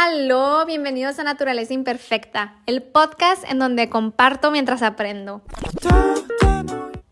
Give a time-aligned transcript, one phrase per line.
[0.00, 5.42] Aló, bienvenidos a Naturaleza Imperfecta, el podcast en donde comparto mientras aprendo.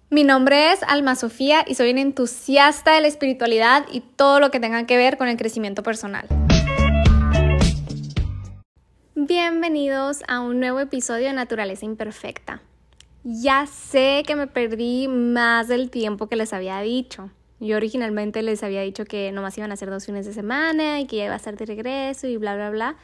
[0.09, 4.53] Mi nombre es Alma Sofía y soy una entusiasta de la espiritualidad y todo lo
[4.53, 6.29] que tenga que ver con el crecimiento personal.
[9.17, 12.63] Bienvenidos a un nuevo episodio de Naturaleza Imperfecta.
[13.25, 17.33] Ya sé que me perdí más del tiempo que les había dicho.
[17.59, 21.07] Yo originalmente les había dicho que nomás iban a hacer dos fines de semana y
[21.07, 22.97] que ya iba a estar de regreso y bla, bla, bla.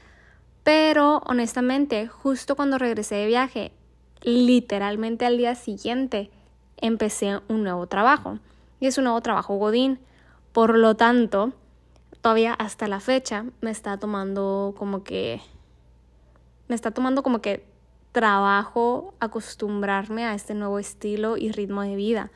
[0.63, 3.73] Pero honestamente, justo cuando regresé de viaje,
[4.21, 6.31] literalmente al día siguiente,
[6.77, 8.39] empecé un nuevo trabajo.
[8.79, 9.99] Y es un nuevo trabajo Godín.
[10.53, 11.53] Por lo tanto,
[12.21, 15.41] todavía hasta la fecha me está tomando como que...
[16.69, 17.65] Me está tomando como que
[18.12, 22.31] trabajo acostumbrarme a este nuevo estilo y ritmo de vida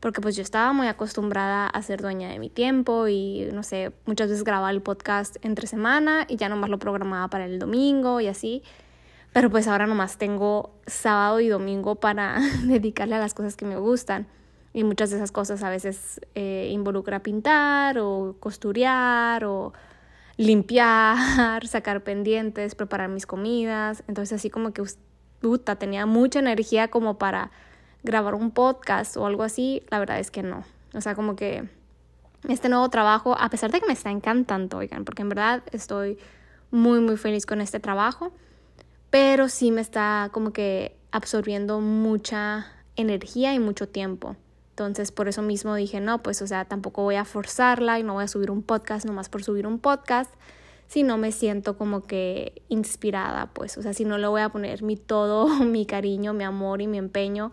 [0.00, 3.92] porque pues yo estaba muy acostumbrada a ser dueña de mi tiempo y no sé,
[4.06, 8.20] muchas veces grababa el podcast entre semana y ya nomás lo programaba para el domingo
[8.20, 8.62] y así.
[9.32, 13.76] Pero pues ahora nomás tengo sábado y domingo para dedicarle a las cosas que me
[13.76, 14.26] gustan.
[14.72, 19.72] Y muchas de esas cosas a veces eh, involucra pintar o costurear o
[20.36, 24.04] limpiar, sacar pendientes, preparar mis comidas.
[24.06, 24.84] Entonces así como que,
[25.40, 27.50] puta, tenía mucha energía como para
[28.02, 30.64] grabar un podcast o algo así, la verdad es que no.
[30.94, 31.68] O sea, como que
[32.48, 36.18] este nuevo trabajo, a pesar de que me está encantando, oigan, porque en verdad estoy
[36.70, 38.32] muy, muy feliz con este trabajo,
[39.10, 44.36] pero sí me está como que absorbiendo mucha energía y mucho tiempo.
[44.70, 48.14] Entonces, por eso mismo dije, no, pues, o sea, tampoco voy a forzarla y no
[48.14, 50.32] voy a subir un podcast nomás por subir un podcast,
[50.86, 54.50] si no me siento como que inspirada, pues, o sea, si no le voy a
[54.50, 57.50] poner mi todo, mi cariño, mi amor y mi empeño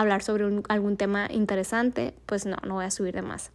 [0.00, 3.50] hablar sobre algún tema interesante, pues no, no voy a subir de más.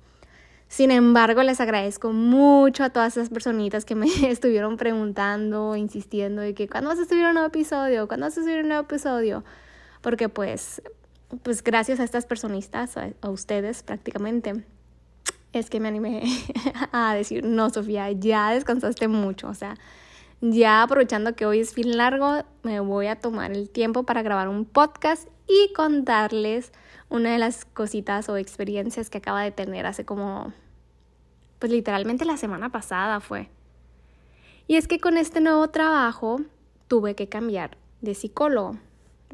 [0.68, 6.54] Sin embargo, les agradezco mucho a todas esas personitas que me estuvieron preguntando, insistiendo de
[6.54, 9.44] que cuándo vas a subir un nuevo episodio, cuándo vas a subir un nuevo episodio,
[10.02, 10.82] porque pues,
[11.44, 14.64] pues gracias a estas personitas, a, a ustedes prácticamente,
[15.54, 16.24] es que me animé
[16.92, 19.76] a decir, no, Sofía, ya descansaste mucho, o sea,
[20.42, 24.50] ya aprovechando que hoy es fin largo, me voy a tomar el tiempo para grabar
[24.50, 26.72] un podcast y contarles
[27.10, 30.52] una de las cositas o experiencias que acaba de tener hace como,
[31.60, 33.50] pues literalmente la semana pasada fue.
[34.68, 36.42] Y es que con este nuevo trabajo
[36.88, 38.78] tuve que cambiar de psicólogo,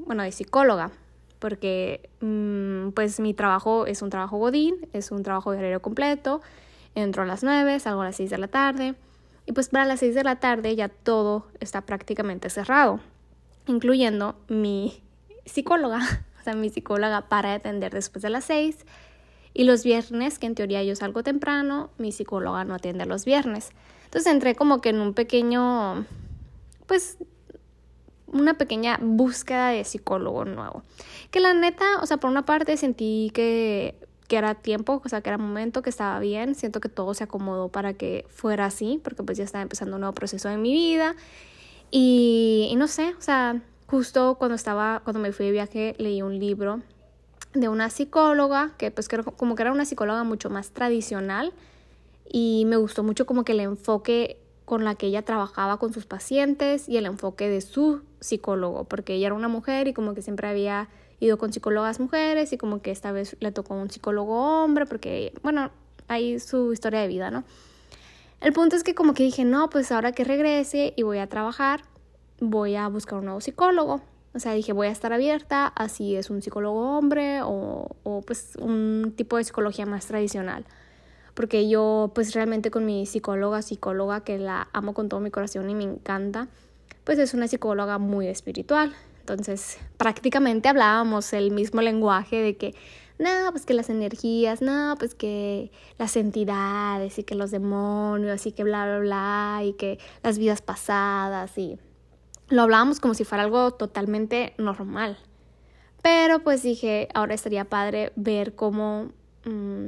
[0.05, 0.91] bueno, de psicóloga,
[1.39, 6.41] porque mm, pues mi trabajo es un trabajo godín, es un trabajo de completo,
[6.95, 8.95] entro a las 9, salgo a las 6 de la tarde,
[9.47, 12.99] y pues para las 6 de la tarde ya todo está prácticamente cerrado,
[13.65, 15.01] incluyendo mi
[15.45, 15.99] psicóloga,
[16.41, 18.85] o sea, mi psicóloga para atender después de las seis.
[19.53, 23.69] Y los viernes, que en teoría yo salgo temprano, mi psicóloga no atiende los viernes.
[24.05, 26.05] Entonces entré como que en un pequeño,
[26.85, 27.17] pues,
[28.27, 30.83] una pequeña búsqueda de psicólogo nuevo.
[31.31, 33.95] Que la neta, o sea, por una parte sentí que,
[34.27, 36.55] que era tiempo, o sea, que era momento, que estaba bien.
[36.55, 40.01] Siento que todo se acomodó para que fuera así, porque pues ya estaba empezando un
[40.01, 41.15] nuevo proceso en mi vida.
[41.91, 46.21] Y, y no sé, o sea, Justo cuando estaba, cuando me fui de viaje, leí
[46.21, 46.81] un libro
[47.53, 49.07] de una psicóloga, que pues
[49.37, 51.53] como que era una psicóloga mucho más tradicional
[52.29, 56.05] y me gustó mucho como que el enfoque con la que ella trabajaba con sus
[56.05, 60.21] pacientes y el enfoque de su psicólogo, porque ella era una mujer y como que
[60.21, 60.89] siempre había
[61.19, 65.33] ido con psicólogas mujeres y como que esta vez le tocó un psicólogo hombre, porque
[65.43, 65.71] bueno,
[66.07, 67.43] hay su historia de vida, ¿no?
[68.39, 71.27] El punto es que como que dije, no, pues ahora que regrese y voy a
[71.27, 71.81] trabajar,
[72.39, 74.01] voy a buscar un nuevo psicólogo.
[74.33, 78.55] O sea, dije, voy a estar abierta así es un psicólogo hombre o, o pues
[78.59, 80.65] un tipo de psicología más tradicional.
[81.33, 85.69] Porque yo pues realmente con mi psicóloga, psicóloga que la amo con todo mi corazón
[85.69, 86.47] y me encanta,
[87.03, 88.93] pues es una psicóloga muy espiritual.
[89.29, 92.73] Entonces prácticamente hablábamos el mismo lenguaje de que,
[93.19, 98.53] no, pues que las energías, no, pues que las entidades y que los demonios y
[98.53, 101.77] que bla, bla, bla, y que las vidas pasadas y
[102.47, 105.17] lo hablábamos como si fuera algo totalmente normal.
[106.01, 109.09] Pero pues dije, ahora estaría padre ver cómo,
[109.43, 109.87] mm,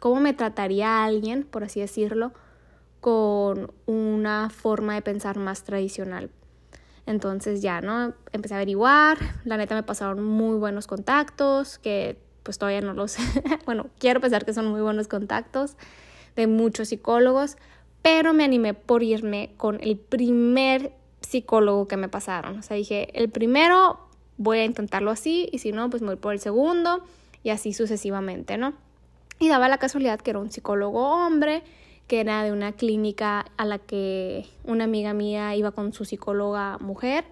[0.00, 2.32] cómo me trataría alguien, por así decirlo,
[3.00, 6.30] con una forma de pensar más tradicional.
[7.10, 8.14] Entonces ya, ¿no?
[8.32, 13.16] Empecé a averiguar, la neta me pasaron muy buenos contactos, que pues todavía no los,
[13.66, 15.76] bueno, quiero pensar que son muy buenos contactos
[16.36, 17.56] de muchos psicólogos,
[18.00, 22.58] pero me animé por irme con el primer psicólogo que me pasaron.
[22.60, 23.98] O sea, dije, el primero
[24.36, 27.02] voy a intentarlo así y si no, pues me voy por el segundo
[27.42, 28.72] y así sucesivamente, ¿no?
[29.40, 31.64] Y daba la casualidad que era un psicólogo hombre
[32.10, 36.76] que era de una clínica a la que una amiga mía iba con su psicóloga
[36.78, 37.24] mujer.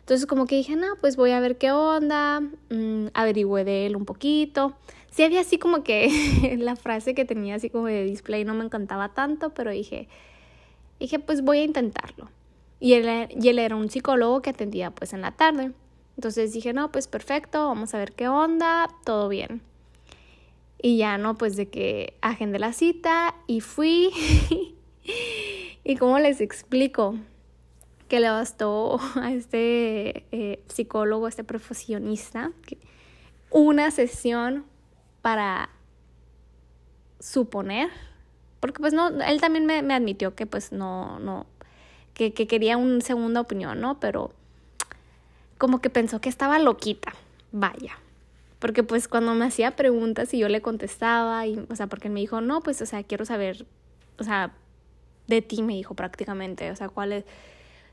[0.00, 3.94] Entonces como que dije, no, pues voy a ver qué onda, mm, averigüé de él
[3.94, 4.74] un poquito.
[5.08, 8.64] Sí había así como que la frase que tenía así como de display no me
[8.64, 10.08] encantaba tanto, pero dije,
[10.98, 12.28] dije, pues voy a intentarlo.
[12.80, 15.70] Y él, y él era un psicólogo que atendía pues en la tarde.
[16.16, 19.62] Entonces dije, no, pues perfecto, vamos a ver qué onda, todo bien.
[20.80, 24.10] Y ya no, pues de que agendé la cita y fui.
[25.84, 27.16] y cómo les explico,
[28.08, 32.52] que le bastó a este eh, psicólogo, a este profesionista,
[33.50, 34.64] una sesión
[35.22, 35.70] para
[37.20, 37.90] suponer,
[38.60, 41.46] porque pues no, él también me, me admitió que pues no, no,
[42.12, 44.00] que, que, quería una segunda opinión, ¿no?
[44.00, 44.32] Pero
[45.58, 47.14] como que pensó que estaba loquita,
[47.52, 47.98] vaya.
[48.64, 52.14] Porque pues cuando me hacía preguntas y yo le contestaba, y, o sea, porque él
[52.14, 53.66] me dijo, no, pues, o sea, quiero saber,
[54.18, 54.54] o sea,
[55.26, 57.24] de ti me dijo prácticamente, o sea, cuál es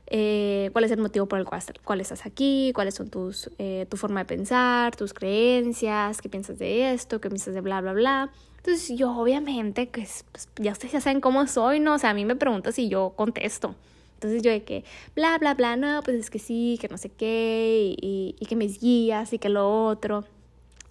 [0.06, 3.98] eh, cuál es el motivo por el cual, estás aquí, cuáles son tus, eh, tu
[3.98, 8.32] forma de pensar, tus creencias, qué piensas de esto, qué piensas de bla, bla, bla.
[8.56, 10.24] Entonces yo obviamente, pues,
[10.56, 11.96] ya ustedes ya saben cómo soy, ¿no?
[11.96, 13.74] O sea, a mí me preguntas y yo contesto.
[14.14, 14.84] Entonces yo de que,
[15.14, 18.56] bla, bla, bla, no, pues es que sí, que no sé qué, y, y que
[18.56, 20.24] me guías y que lo otro.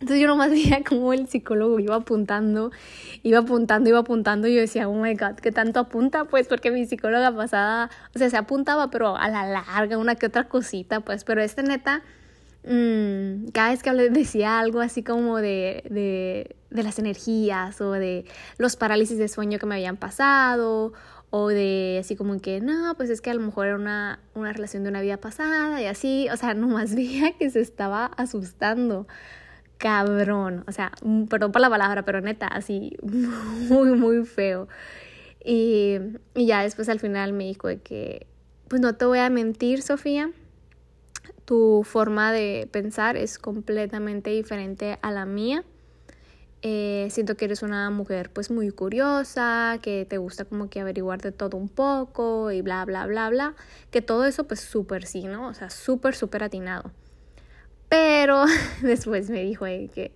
[0.01, 2.71] Entonces yo nomás veía como el psicólogo iba apuntando,
[3.23, 6.25] iba apuntando, iba apuntando y yo decía, oh my god, ¿qué tanto apunta?
[6.25, 10.25] Pues porque mi psicóloga pasada, o sea, se apuntaba, pero a la larga, una que
[10.25, 12.01] otra cosita, pues, pero este neta,
[12.63, 17.91] mmm, cada vez que hablé decía algo así como de, de, de las energías o
[17.91, 18.25] de
[18.57, 20.93] los parálisis de sueño que me habían pasado
[21.29, 24.51] o de así como que, no, pues es que a lo mejor era una, una
[24.51, 29.07] relación de una vida pasada y así, o sea, nomás veía que se estaba asustando
[29.81, 34.67] cabrón, o sea, mm, perdón por la palabra, pero neta, así, muy, muy feo.
[35.43, 35.97] Y,
[36.35, 38.27] y ya después al final me dijo de que,
[38.67, 40.31] pues no te voy a mentir, Sofía,
[41.45, 45.63] tu forma de pensar es completamente diferente a la mía.
[46.61, 51.19] Eh, siento que eres una mujer pues muy curiosa, que te gusta como que averiguar
[51.21, 53.55] de todo un poco y bla, bla, bla, bla.
[53.89, 55.47] Que todo eso pues súper sí, ¿no?
[55.47, 56.91] O sea, súper, súper atinado.
[57.91, 58.45] Pero
[58.81, 60.13] después me dijo que,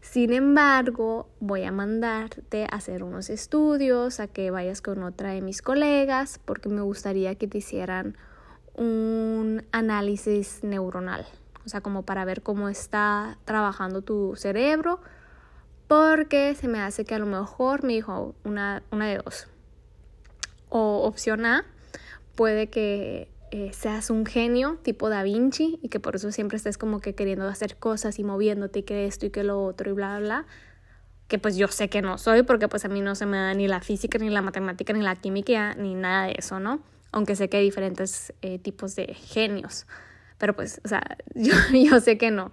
[0.00, 5.40] sin embargo, voy a mandarte a hacer unos estudios, a que vayas con otra de
[5.40, 8.16] mis colegas, porque me gustaría que te hicieran
[8.74, 11.26] un análisis neuronal,
[11.66, 15.00] o sea, como para ver cómo está trabajando tu cerebro,
[15.88, 19.48] porque se me hace que a lo mejor me dijo una, de dos.
[20.68, 21.64] O opción A,
[22.36, 26.78] puede que eh, seas un genio tipo Da Vinci y que por eso siempre estés
[26.78, 29.94] como que queriendo hacer cosas y moviéndote y que esto y que lo otro y
[29.94, 30.46] bla, bla, bla.
[31.28, 33.54] Que pues yo sé que no soy porque pues a mí no se me da
[33.54, 36.80] ni la física, ni la matemática, ni la química, ni nada de eso, ¿no?
[37.12, 39.86] Aunque sé que hay diferentes eh, tipos de genios.
[40.38, 41.02] Pero pues, o sea,
[41.34, 42.52] yo, yo sé que no.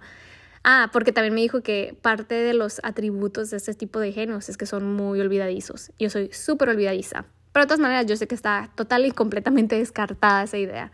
[0.64, 4.48] Ah, porque también me dijo que parte de los atributos de este tipo de genios
[4.48, 5.92] es que son muy olvidadizos.
[5.98, 7.26] Yo soy súper olvidadiza.
[7.56, 10.92] Pero de todas maneras, yo sé que está total y completamente descartada esa idea.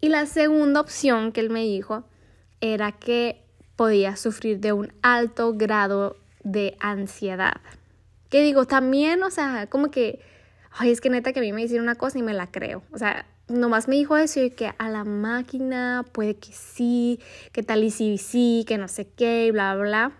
[0.00, 2.04] Y la segunda opción que él me dijo
[2.60, 3.42] era que
[3.74, 6.14] podía sufrir de un alto grado
[6.44, 7.60] de ansiedad.
[8.28, 10.20] Que digo, también, o sea, como que,
[10.70, 12.84] ay, es que neta que a mí me hicieron una cosa y me la creo.
[12.92, 17.18] O sea, nomás me dijo eso y que a la máquina puede que sí,
[17.50, 20.12] que tal y sí, sí, que no sé qué, y bla, bla, bla.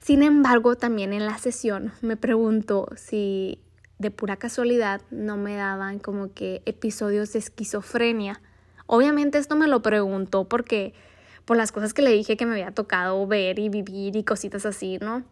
[0.00, 3.63] Sin embargo, también en la sesión me preguntó si
[3.98, 8.40] de pura casualidad no me daban como que episodios de esquizofrenia.
[8.86, 10.92] Obviamente esto me lo preguntó porque
[11.44, 14.66] por las cosas que le dije que me había tocado ver y vivir y cositas
[14.66, 15.24] así, ¿no?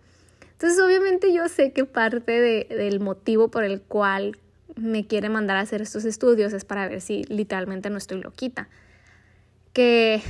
[0.53, 4.39] Entonces obviamente yo sé que parte de, del motivo por el cual
[4.77, 8.69] me quiere mandar a hacer estos estudios es para ver si literalmente no estoy loquita.
[9.73, 10.23] Que,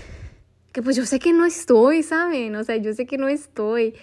[0.73, 2.57] que pues yo sé que no estoy, ¿saben?
[2.57, 3.95] O sea, yo sé que no estoy.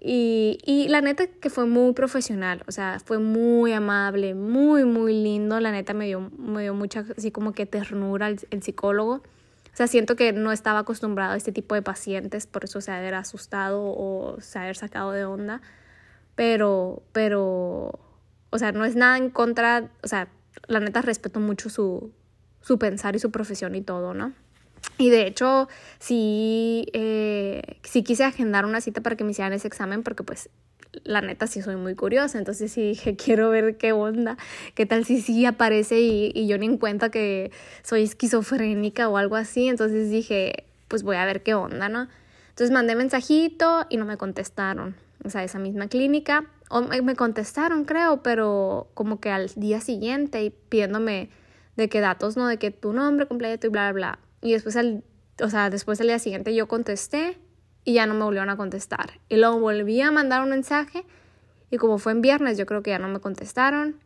[0.00, 5.14] Y, y, la neta que fue muy profesional, o sea, fue muy amable, muy, muy
[5.22, 5.58] lindo.
[5.58, 9.14] La neta me dio, me dio mucha, así como que ternura el, psicólogo.
[9.14, 12.92] O sea, siento que no estaba acostumbrado a este tipo de pacientes, por eso se
[12.92, 15.60] haber asustado o se haber sacado de onda.
[16.34, 17.98] Pero, pero,
[18.50, 20.28] o sea, no es nada en contra, o sea,
[20.66, 22.12] la neta respeto mucho su,
[22.60, 24.32] su pensar y su profesión y todo, ¿no?
[24.98, 29.68] Y de hecho, sí, eh, sí quise agendar una cita para que me hicieran ese
[29.68, 30.48] examen porque pues
[31.04, 34.36] la neta sí soy muy curiosa, entonces sí dije, quiero ver qué onda,
[34.74, 37.50] qué tal si sí aparece y, y yo ni en cuenta que
[37.82, 42.08] soy esquizofrénica o algo así, entonces dije, pues voy a ver qué onda, ¿no?
[42.50, 47.84] Entonces mandé mensajito y no me contestaron, o sea, esa misma clínica, o me contestaron
[47.84, 51.28] creo, pero como que al día siguiente y pidiéndome
[51.76, 52.46] de qué datos, ¿no?
[52.46, 54.25] De que tu nombre completo y bla, bla, bla.
[54.42, 55.04] Y después, al,
[55.42, 57.38] o sea, después al día siguiente yo contesté
[57.84, 59.20] y ya no me volvieron a contestar.
[59.28, 61.04] Y luego volví a mandar un mensaje
[61.70, 64.00] y como fue en viernes, yo creo que ya no me contestaron.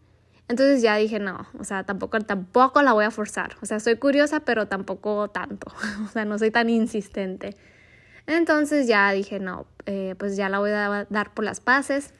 [0.48, 3.56] Entonces ya dije, no, o sea, tampoco, tampoco la voy a forzar.
[3.62, 5.72] O sea, soy curiosa, pero tampoco tanto.
[6.04, 7.56] O sea, no soy tan insistente.
[8.26, 12.14] Entonces ya dije, no, eh, pues ya la voy a dar por las paces.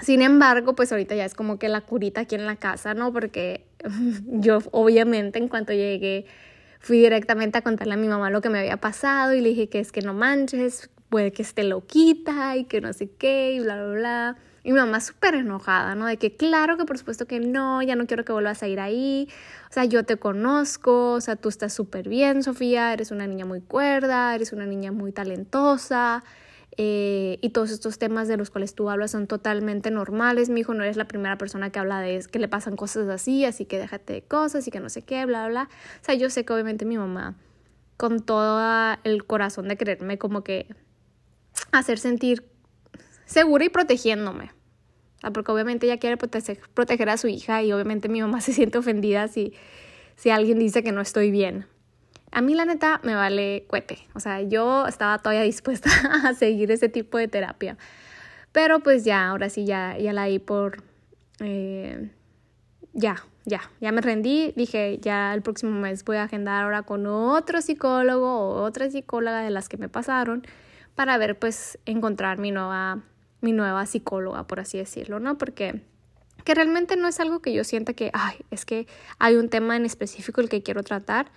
[0.00, 3.12] Sin embargo, pues ahorita ya es como que la curita aquí en la casa, ¿no?
[3.12, 3.66] Porque
[4.26, 6.26] yo obviamente en cuanto llegué
[6.82, 9.68] fui directamente a contarle a mi mamá lo que me había pasado y le dije
[9.68, 13.60] que es que no manches, puede que esté loquita y que no sé qué y
[13.60, 14.36] bla, bla, bla.
[14.64, 16.06] Y mi mamá súper enojada, ¿no?
[16.06, 18.80] De que claro que por supuesto que no, ya no quiero que vuelvas a ir
[18.80, 19.28] ahí.
[19.70, 23.44] O sea, yo te conozco, o sea, tú estás súper bien, Sofía, eres una niña
[23.44, 26.24] muy cuerda, eres una niña muy talentosa.
[26.78, 30.48] Eh, y todos estos temas de los cuales tú hablas son totalmente normales.
[30.48, 33.44] Mi hijo no eres la primera persona que habla de que le pasan cosas así,
[33.44, 35.68] así que déjate de cosas y que no sé qué, bla, bla.
[36.00, 37.36] O sea, yo sé que obviamente mi mamá,
[37.96, 40.66] con todo el corazón de quererme como que
[41.72, 42.50] hacer sentir
[43.26, 44.50] segura y protegiéndome.
[45.32, 48.78] porque obviamente ella quiere proteger, proteger a su hija y obviamente mi mamá se siente
[48.78, 49.52] ofendida si,
[50.16, 51.66] si alguien dice que no estoy bien.
[52.32, 55.90] A mí la neta me vale cuete, o sea, yo estaba todavía dispuesta
[56.24, 57.76] a seguir ese tipo de terapia.
[58.52, 60.82] Pero pues ya, ahora sí, ya, ya la di por...
[61.40, 62.10] Eh,
[62.92, 64.52] ya, ya, ya me rendí.
[64.56, 69.40] Dije, ya el próximo mes voy a agendar ahora con otro psicólogo o otra psicóloga
[69.40, 70.46] de las que me pasaron
[70.94, 73.02] para ver, pues, encontrar mi nueva,
[73.40, 75.38] mi nueva psicóloga, por así decirlo, ¿no?
[75.38, 75.80] Porque
[76.44, 78.86] que realmente no es algo que yo sienta que, ay, es que
[79.18, 81.30] hay un tema en específico el que quiero tratar,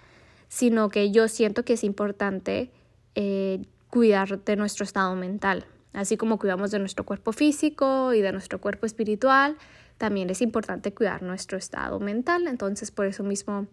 [0.47, 2.71] sino que yo siento que es importante
[3.15, 5.65] eh, cuidar de nuestro estado mental.
[5.93, 9.57] Así como cuidamos de nuestro cuerpo físico y de nuestro cuerpo espiritual,
[9.97, 12.47] también es importante cuidar nuestro estado mental.
[12.47, 13.67] Entonces, por eso mismo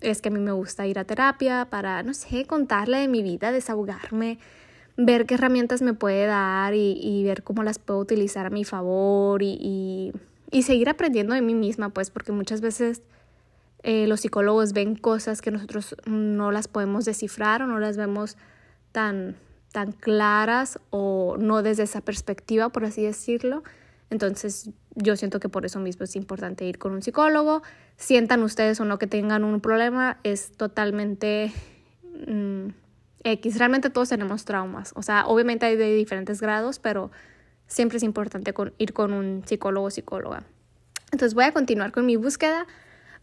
[0.00, 3.22] es que a mí me gusta ir a terapia para, no sé, contarle de mi
[3.22, 4.38] vida, desahogarme,
[4.96, 9.42] ver qué herramientas me puede dar y, ver cómo las puedo utilizar a mi favor
[9.42, 10.12] y,
[10.50, 13.02] y seguir aprendiendo de mí misma, pues, porque muchas veces
[13.88, 18.36] eh, los psicólogos ven cosas que nosotros no las podemos descifrar o no las vemos
[18.90, 19.36] tan,
[19.70, 23.62] tan claras o no desde esa perspectiva, por así decirlo.
[24.10, 27.62] Entonces yo siento que por eso mismo es importante ir con un psicólogo.
[27.96, 31.52] Sientan ustedes o no que tengan un problema, es totalmente
[32.26, 32.70] mm,
[33.22, 33.56] X.
[33.56, 34.94] Realmente todos tenemos traumas.
[34.96, 37.12] O sea, obviamente hay de diferentes grados, pero
[37.68, 40.42] siempre es importante ir con un psicólogo o psicóloga.
[41.12, 42.66] Entonces voy a continuar con mi búsqueda.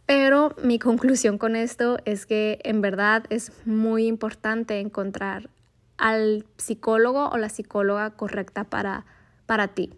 [0.05, 5.50] Pero mi conclusión con esto es que en verdad es muy importante encontrar
[5.98, 9.05] al psicólogo o la psicóloga correcta para,
[9.45, 9.93] para ti.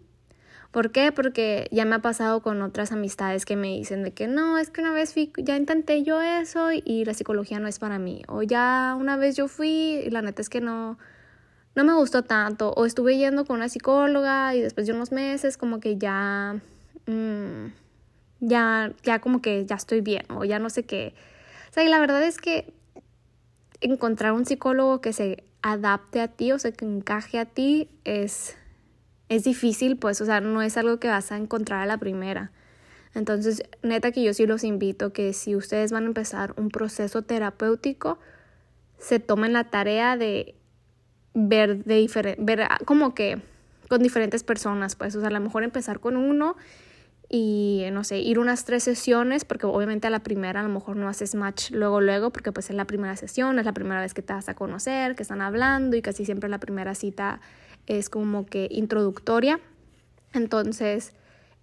[0.70, 1.10] ¿Por qué?
[1.10, 4.68] Porque ya me ha pasado con otras amistades que me dicen de que no, es
[4.68, 8.22] que una vez fui, ya intenté yo eso y la psicología no es para mí.
[8.28, 10.98] O ya una vez yo fui y la neta es que no,
[11.74, 12.72] no me gustó tanto.
[12.72, 16.60] O estuve yendo con una psicóloga y después de unos meses como que ya...
[17.06, 17.85] Mm,
[18.40, 21.14] ya, ya como que ya estoy bien o ya no sé qué.
[21.70, 22.72] O sea, y la verdad es que
[23.80, 28.56] encontrar un psicólogo que se adapte a ti o sea, que encaje a ti es,
[29.28, 32.52] es difícil, pues, o sea, no es algo que vas a encontrar a la primera.
[33.14, 37.22] Entonces, neta que yo sí los invito que si ustedes van a empezar un proceso
[37.22, 38.18] terapéutico,
[38.98, 40.54] se tomen la tarea de
[41.34, 43.40] ver de diferente, ver como que
[43.88, 46.56] con diferentes personas, pues, o sea, a lo mejor empezar con uno
[47.28, 50.96] y no sé, ir unas tres sesiones, porque obviamente a la primera a lo mejor
[50.96, 54.14] no haces match luego, luego, porque pues es la primera sesión, es la primera vez
[54.14, 57.40] que te vas a conocer, que están hablando y casi siempre la primera cita
[57.86, 59.60] es como que introductoria.
[60.32, 61.14] Entonces,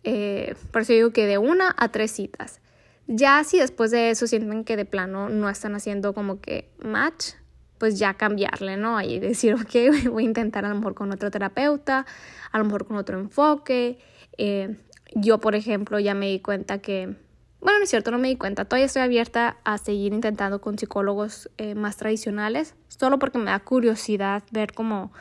[0.04, 2.60] eh, por eso digo que de una a tres citas.
[3.08, 7.34] Ya si después de eso sienten que de plano no están haciendo como que match,
[7.78, 9.02] pues ya cambiarle, ¿no?
[9.02, 12.06] Y decir, ok, voy a intentar a lo mejor con otro terapeuta,
[12.52, 14.00] a lo mejor con otro enfoque.
[14.38, 14.78] Eh,
[15.16, 17.16] yo, por ejemplo, ya me di cuenta que,
[17.62, 20.78] bueno, no es cierto, no me di cuenta, todavía estoy abierta a seguir intentando con
[20.78, 25.12] psicólogos eh, más tradicionales, solo porque me da curiosidad ver cómo,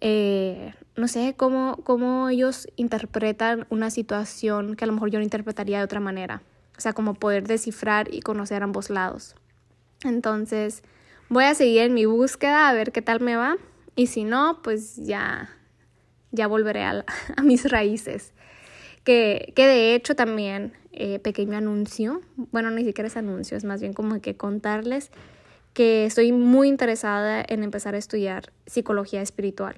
[0.00, 5.24] eh, no sé, cómo, cómo ellos interpretan una situación que a lo mejor yo no
[5.24, 6.42] interpretaría de otra manera.
[6.76, 9.34] O sea, como poder descifrar y conocer ambos lados.
[10.02, 10.82] Entonces,
[11.28, 13.56] voy a seguir en mi búsqueda a ver qué tal me va.
[13.96, 15.50] Y si no, pues ya,
[16.30, 17.04] ya volveré a,
[17.36, 18.32] a mis raíces
[19.04, 22.20] que, que de hecho también, eh, pequeño anuncio,
[22.52, 25.10] bueno, ni siquiera es anuncio, es más bien como que contarles
[25.72, 29.76] que estoy muy interesada en empezar a estudiar psicología espiritual.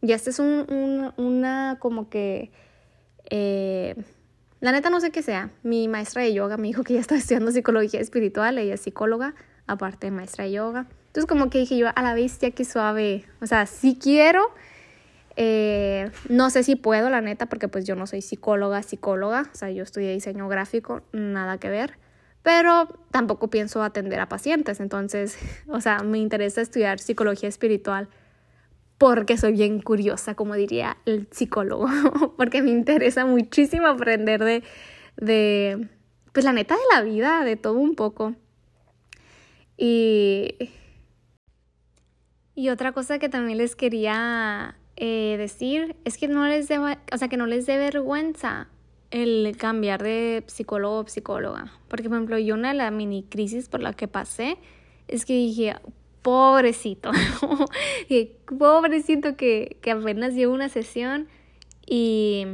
[0.00, 2.50] Y este es un, una como que
[3.30, 3.94] Eh,
[4.60, 5.50] la neta no sé qué sea.
[5.62, 9.34] Mi maestra de yoga me dijo que ya estaba estudiando psicología espiritual, ella es psicóloga,
[9.66, 10.86] aparte de maestra de yoga.
[11.06, 13.24] Entonces como que dije yo, a la bestia, qué suave.
[13.40, 14.42] O sea, sí quiero.
[15.36, 19.50] Eh, no sé si puedo, la neta, porque pues yo no soy psicóloga, psicóloga.
[19.52, 21.98] O sea, yo estudié diseño gráfico, nada que ver.
[22.42, 24.80] Pero tampoco pienso atender a pacientes.
[24.80, 28.08] Entonces, o sea, me interesa estudiar psicología espiritual
[28.98, 31.88] porque soy bien curiosa, como diría el psicólogo,
[32.36, 34.62] porque me interesa muchísimo aprender de,
[35.16, 35.88] de,
[36.32, 38.36] pues la neta de la vida, de todo un poco.
[39.76, 40.70] Y,
[42.54, 47.18] y otra cosa que también les quería eh, decir es que no les dé, o
[47.18, 48.68] sea, que no les dé vergüenza
[49.10, 51.72] el cambiar de psicólogo o psicóloga.
[51.88, 54.58] Porque, por ejemplo, yo una de las mini crisis por la que pasé
[55.08, 55.74] es que dije,
[56.22, 57.10] pobrecito,
[58.58, 61.26] pobrecito que, que apenas dio una sesión
[61.84, 62.46] y,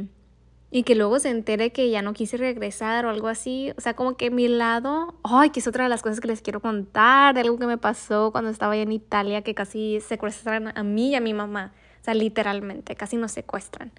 [0.71, 3.73] y que luego se entere que ya no quise regresar o algo así.
[3.77, 6.41] O sea, como que mi lado, ay, que es otra de las cosas que les
[6.41, 10.75] quiero contar, de algo que me pasó cuando estaba allá en Italia, que casi secuestran
[10.75, 11.73] a mí y a mi mamá.
[12.13, 13.91] Literalmente, casi nos secuestran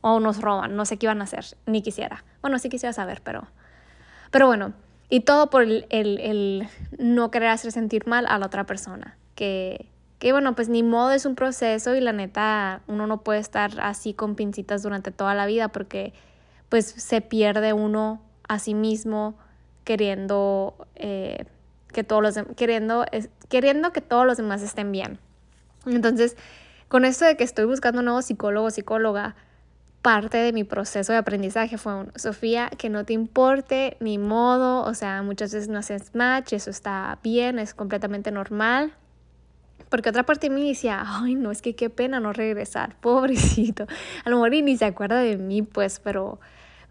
[0.00, 2.24] o nos roban, no sé qué iban a hacer, ni quisiera.
[2.42, 3.48] Bueno, sí quisiera saber, pero,
[4.30, 4.72] pero bueno,
[5.08, 6.68] y todo por el, el,
[6.98, 9.16] no querer hacer sentir mal a la otra persona.
[9.34, 13.38] Que, que bueno, pues ni modo es un proceso y la neta uno no puede
[13.38, 16.12] estar así con pincitas durante toda la vida porque
[16.68, 19.36] pues se pierde uno a sí mismo
[19.84, 21.44] queriendo eh,
[21.92, 23.04] que todos los queriendo,
[23.48, 25.18] queriendo que todos los demás estén bien.
[25.86, 26.36] Entonces,
[26.88, 29.36] con esto de que estoy buscando un nuevo psicólogo o psicóloga,
[30.02, 34.84] parte de mi proceso de aprendizaje fue, un, Sofía, que no te importe ni modo,
[34.84, 38.94] o sea, muchas veces no haces match, eso está bien, es completamente normal.
[39.88, 43.86] Porque otra parte de mí decía, ay, no, es que qué pena no regresar, pobrecito.
[44.24, 46.38] A lo mejor ni se acuerda de mí, pues, pero,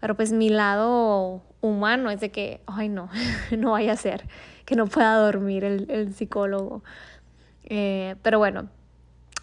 [0.00, 3.08] pero pues mi lado humano es de que, ay, no,
[3.56, 4.26] no vaya a ser
[4.66, 6.82] que no pueda dormir el, el psicólogo.
[7.64, 8.68] Eh, pero bueno,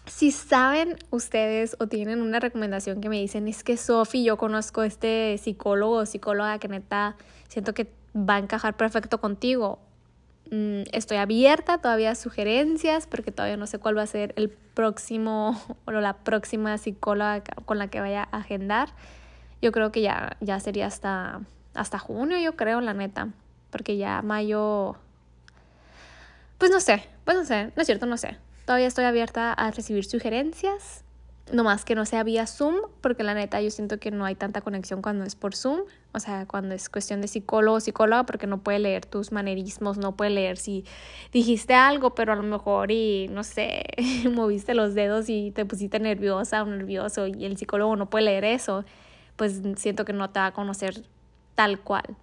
[0.06, 4.82] si saben ustedes o tienen una recomendación que me dicen, es que Sofi, yo conozco
[4.82, 7.16] este psicólogo o psicóloga que neta
[7.48, 9.78] siento que va a encajar perfecto contigo.
[10.50, 14.50] Mm, estoy abierta todavía a sugerencias porque todavía no sé cuál va a ser el
[14.50, 18.90] próximo o la próxima psicóloga con la que vaya a agendar.
[19.62, 21.40] Yo creo que ya, ya sería hasta,
[21.72, 23.28] hasta junio, yo creo, la neta.
[23.70, 24.96] Porque ya mayo...
[26.58, 28.36] Pues no sé, pues no sé, no es cierto, no sé.
[28.64, 31.04] Todavía estoy abierta a recibir sugerencias,
[31.52, 34.34] no más que no sea vía Zoom, porque la neta yo siento que no hay
[34.34, 35.80] tanta conexión cuando es por Zoom,
[36.12, 39.98] o sea, cuando es cuestión de psicólogo o psicóloga, porque no puede leer tus manerismos,
[39.98, 40.86] no puede leer si
[41.30, 43.84] dijiste algo, pero a lo mejor y no sé,
[44.32, 48.44] moviste los dedos y te pusiste nerviosa o nervioso y el psicólogo no puede leer
[48.44, 48.86] eso,
[49.36, 51.02] pues siento que no te va a conocer
[51.54, 52.16] tal cual.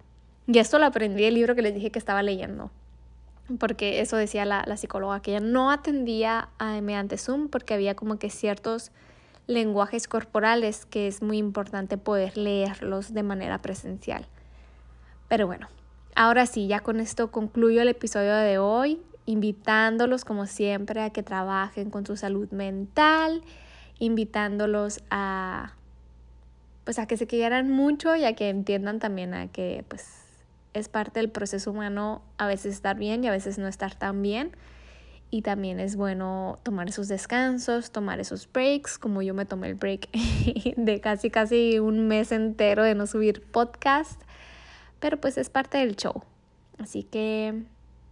[0.48, 2.72] Y esto lo aprendí del libro que les dije que estaba leyendo
[3.58, 8.18] porque eso decía la, psicóloga, que ella no atendía a, mediante Zoom porque había como
[8.18, 8.90] que ciertos
[9.46, 14.26] lenguajes corporales que es muy importante poder leerlos de manera presencial.
[15.28, 15.68] Pero bueno,
[16.14, 21.22] ahora sí, ya con esto concluyo el episodio de hoy, invitándolos como siempre a que
[21.22, 23.42] trabajen con su salud mental,
[23.98, 25.74] invitándolos a
[26.84, 30.21] pues a que se quieran mucho y a que entiendan también a que pues
[30.74, 34.22] es parte del proceso humano a veces estar bien y a veces no estar tan
[34.22, 34.52] bien.
[35.30, 39.74] Y también es bueno tomar esos descansos, tomar esos breaks, como yo me tomé el
[39.74, 40.10] break
[40.76, 44.20] de casi casi un mes entero de no subir podcast.
[45.00, 46.22] Pero pues es parte del show.
[46.78, 47.62] Así que,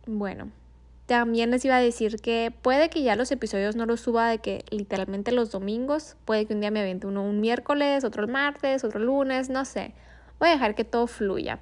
[0.07, 0.51] bueno,
[1.07, 4.39] también les iba a decir que puede que ya los episodios no los suba de
[4.39, 8.31] que literalmente los domingos, puede que un día me aviente uno un miércoles, otro el
[8.31, 9.93] martes, otro el lunes, no sé.
[10.39, 11.59] Voy a dejar que todo fluya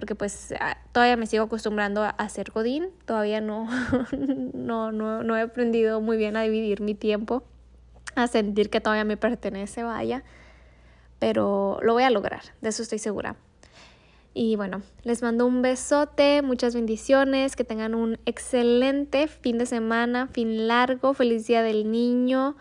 [0.00, 3.68] porque pues ah, todavía me sigo acostumbrando a hacer godín, todavía no,
[4.54, 7.42] no, no, no he aprendido muy bien a dividir mi tiempo,
[8.14, 10.24] a sentir que todavía me pertenece, vaya,
[11.18, 13.36] pero lo voy a lograr, de eso estoy segura.
[14.32, 20.28] Y bueno, les mando un besote, muchas bendiciones, que tengan un excelente fin de semana,
[20.28, 22.56] fin largo, feliz día del niño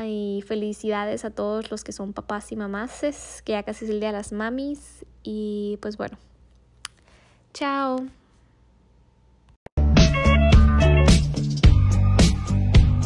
[0.00, 3.98] y felicidades a todos los que son papás y mamás, que ya casi es el
[3.98, 6.18] día de las mamis y pues bueno,
[7.54, 8.08] Tchau!